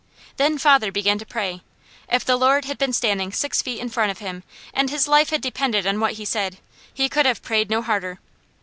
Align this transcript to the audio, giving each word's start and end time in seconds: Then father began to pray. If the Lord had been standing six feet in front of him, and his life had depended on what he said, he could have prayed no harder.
Then 0.37 0.57
father 0.57 0.91
began 0.91 1.19
to 1.19 1.27
pray. 1.27 1.61
If 2.11 2.25
the 2.25 2.35
Lord 2.35 2.65
had 2.65 2.79
been 2.79 2.91
standing 2.91 3.31
six 3.31 3.61
feet 3.61 3.79
in 3.79 3.89
front 3.89 4.09
of 4.09 4.17
him, 4.17 4.41
and 4.73 4.89
his 4.89 5.07
life 5.07 5.29
had 5.29 5.41
depended 5.41 5.85
on 5.85 5.99
what 5.99 6.13
he 6.13 6.25
said, 6.25 6.57
he 6.91 7.07
could 7.07 7.27
have 7.27 7.43
prayed 7.43 7.69
no 7.69 7.83
harder. 7.83 8.19